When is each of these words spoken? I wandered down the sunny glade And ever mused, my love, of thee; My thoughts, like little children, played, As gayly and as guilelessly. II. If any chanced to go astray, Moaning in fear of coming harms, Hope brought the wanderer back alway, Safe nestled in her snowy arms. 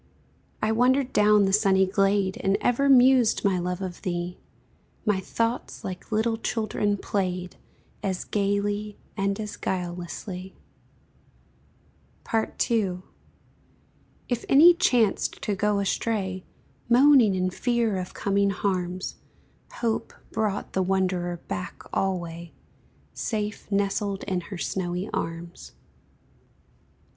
I 0.63 0.71
wandered 0.71 1.13
down 1.13 1.45
the 1.45 1.53
sunny 1.53 1.85
glade 1.85 2.35
And 2.37 2.57
ever 2.59 2.89
mused, 2.89 3.45
my 3.45 3.59
love, 3.59 3.83
of 3.83 4.01
thee; 4.01 4.39
My 5.05 5.19
thoughts, 5.19 5.83
like 5.83 6.11
little 6.11 6.37
children, 6.37 6.97
played, 6.97 7.55
As 8.01 8.23
gayly 8.23 8.97
and 9.15 9.39
as 9.39 9.57
guilelessly. 9.57 10.55
II. 12.33 13.03
If 14.27 14.43
any 14.49 14.73
chanced 14.73 15.39
to 15.43 15.53
go 15.53 15.77
astray, 15.77 16.45
Moaning 16.89 17.35
in 17.35 17.51
fear 17.51 17.97
of 17.97 18.15
coming 18.15 18.49
harms, 18.49 19.17
Hope 19.81 20.15
brought 20.31 20.73
the 20.73 20.81
wanderer 20.81 21.37
back 21.47 21.83
alway, 21.93 22.53
Safe 23.13 23.71
nestled 23.71 24.23
in 24.23 24.41
her 24.41 24.57
snowy 24.57 25.11
arms. 25.13 25.73